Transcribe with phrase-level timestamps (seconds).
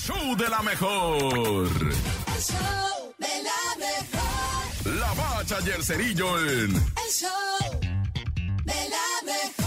[0.00, 1.34] show de la mejor.
[1.34, 4.94] El show de la mejor.
[4.98, 7.80] La bacha y el cerillo en El show
[8.64, 9.60] de la mejor.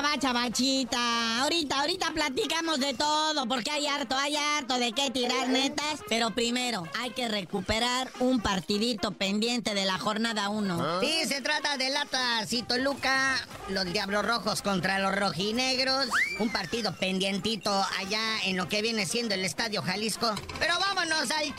[0.00, 1.42] bacha, bachita.
[1.42, 6.00] Ahorita, ahorita platicamos de todo, porque hay harto, hay harto de qué tirar netas.
[6.08, 11.00] Pero primero, hay que recuperar un partidito pendiente de la jornada 1.
[11.00, 13.36] Sí, se trata del Atlas y Toluca,
[13.68, 16.08] los Diablos Rojos contra los Rojinegros.
[16.38, 20.34] Un partido pendientito allá en lo que viene siendo el Estadio Jalisco.
[20.58, 21.54] Pero vámonos al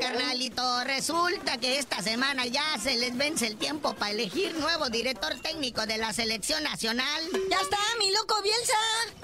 [0.00, 0.84] carnalito.
[0.84, 5.86] Resulta que esta semana ya se les vence el tiempo para elegir nuevo director técnico
[5.86, 7.22] de la selección nacional.
[7.50, 8.74] Ya está, mi loco Bielsa.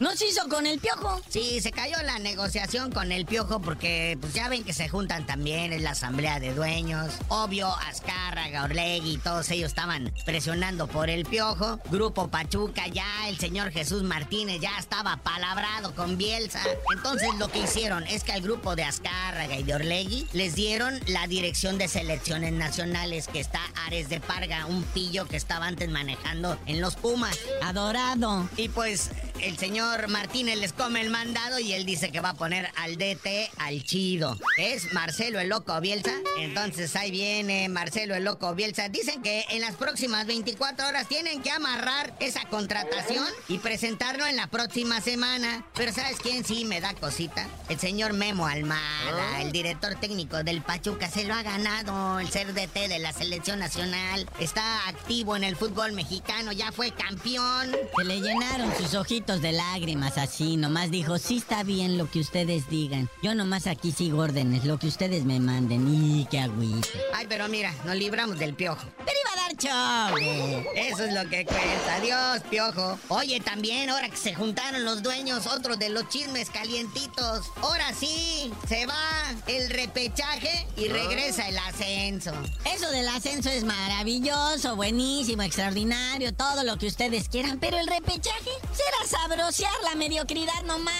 [0.00, 1.20] No se hizo con el piojo.
[1.28, 5.26] Sí, se cayó la negociación con el Piojo porque pues ya ven que se juntan
[5.26, 7.14] también en la asamblea de dueños.
[7.28, 11.78] Obvio, Azcárraga, Orlegui, todos ellos estaban presionando por el Piojo.
[11.90, 16.62] Grupo Pachuca ya, el señor Jesús Martínez ya estaba palabrado con Bielsa.
[16.96, 21.00] Entonces lo que hicieron es que al grupo de Azcárraga y de Orlegui les dieron
[21.06, 25.88] la dirección de selecciones nacionales que está Ares de Parga, un pillo que estaba antes
[25.88, 27.38] manejando en los Pumas.
[27.62, 28.48] Adorado.
[28.56, 29.10] Y pues
[29.42, 32.96] el señor Martínez les come el mandado y él dice que va a poner al
[32.96, 34.36] DT al chido.
[34.56, 36.12] Es Marcelo el Loco Bielsa.
[36.38, 38.88] Entonces ahí viene Marcelo el Loco Bielsa.
[38.88, 44.36] Dicen que en las próximas 24 horas tienen que amarrar esa contratación y presentarlo en
[44.36, 45.64] la próxima semana.
[45.74, 47.46] Pero ¿sabes quién sí me da cosita?
[47.68, 51.08] El señor Memo Almada, el director técnico del Pachuca.
[51.08, 54.28] Se lo ha ganado el ser DT de la selección nacional.
[54.40, 56.52] Está activo en el fútbol mexicano.
[56.52, 57.76] Ya fue campeón.
[57.96, 60.56] Se le llenaron sus ojitos de lágrimas así.
[60.56, 63.10] Nomás dijo, sí está bien lo que ustedes digan.
[63.22, 65.86] Yo nomás aquí sigo órdenes, lo que ustedes me manden.
[65.86, 66.88] Y qué agüita.
[67.14, 68.86] Ay, pero mira, nos libramos del piojo.
[68.96, 69.17] Pero
[69.60, 71.96] Eso es lo que cuenta.
[71.96, 72.98] Adiós, piojo.
[73.08, 77.46] Oye, también, ahora que se juntaron los dueños, otros de los chismes calientitos.
[77.60, 82.32] Ahora sí, se va el repechaje y regresa el ascenso.
[82.64, 88.50] Eso del ascenso es maravilloso, buenísimo, extraordinario, todo lo que ustedes quieran, pero el repechaje
[88.72, 90.94] será sabrosear la mediocridad nomás.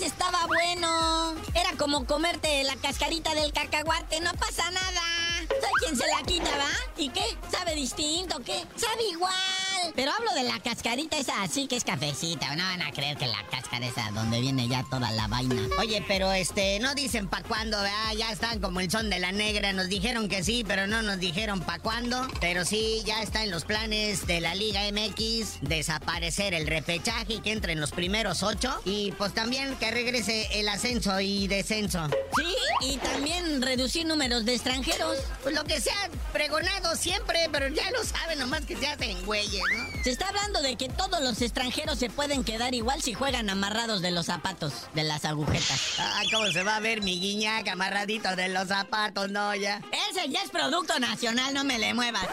[0.00, 1.34] Estaba bueno.
[1.54, 5.02] Era como comerte la cascarita del cacahuate, no pasa nada.
[5.48, 6.73] ¿Sabe quién se la quita, va?
[6.96, 7.24] ¿Y qué?
[7.50, 8.40] ¿Sabe distinto?
[8.44, 8.64] ¿Qué?
[8.76, 9.32] ¿Sabe igual?
[9.96, 12.54] Pero hablo de la cascarita esa así que es cafecita.
[12.54, 15.60] No van a creer que la cáscara esa donde viene ya toda la vaina.
[15.78, 18.14] Oye, pero este, no dicen pa' cuándo, ¿verdad?
[18.16, 19.72] Ya están como el son de la negra.
[19.72, 22.26] Nos dijeron que sí, pero no nos dijeron pa' cuándo.
[22.40, 27.40] Pero sí, ya está en los planes de la Liga MX desaparecer el repechaje y
[27.40, 28.80] que entren los primeros ocho.
[28.84, 32.08] Y pues también que regrese el ascenso y descenso.
[32.36, 32.54] Sí,
[32.88, 33.33] y también
[33.74, 35.18] reducir números de extranjeros.
[35.42, 39.24] Pues lo que se ha pregonado siempre, pero ya lo saben, nomás que se hacen
[39.26, 40.02] güeyes, ¿no?
[40.04, 44.00] Se está hablando de que todos los extranjeros se pueden quedar igual si juegan amarrados
[44.00, 45.96] de los zapatos, de las agujetas.
[45.98, 49.80] Ah, cómo se va a ver mi guiñac amarradito de los zapatos, no, ya.
[50.10, 52.26] Ese ya es producto nacional, no me le muevas.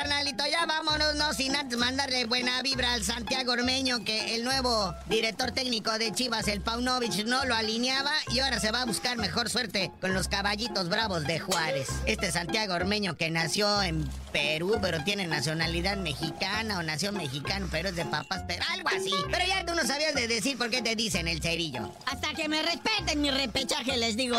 [0.00, 4.94] Carnalito, ya vámonos, no sin antes mandarle buena vibra al Santiago Ormeño, que el nuevo
[5.10, 9.18] director técnico de Chivas, el Paunovic, no lo alineaba y ahora se va a buscar
[9.18, 11.88] mejor suerte con los caballitos bravos de Juárez.
[12.06, 17.90] Este Santiago Ormeño que nació en Perú, pero tiene nacionalidad mexicana o nació mexicano, pero
[17.90, 19.12] es de papas, pero algo así.
[19.30, 21.92] Pero ya tú no sabías de decir por qué te dicen el cerillo.
[22.06, 24.38] Hasta que me respeten mi repechaje, les digo.